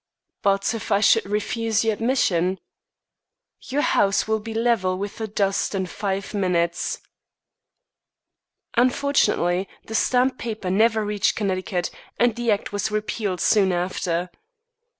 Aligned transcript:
"But 0.41 0.73
if 0.73 0.91
I 0.91 0.99
should 0.99 1.27
refuse 1.29 1.85
you 1.85 1.91
admission?" 1.91 2.59
"Your 3.59 3.83
house 3.83 4.27
will 4.27 4.39
be 4.39 4.51
level 4.51 4.97
with 4.97 5.19
the 5.19 5.27
dust 5.27 5.75
in 5.75 5.85
five 5.85 6.33
minutes." 6.33 6.97
Fortunately, 8.89 9.69
the 9.85 9.93
stamped 9.93 10.39
paper 10.39 10.71
never 10.71 11.05
reached 11.05 11.35
Connecticut, 11.35 11.91
and 12.17 12.35
the 12.35 12.49
act 12.49 12.71
was 12.73 12.89
repealed 12.89 13.41
soon 13.41 13.71
after. 13.71 14.31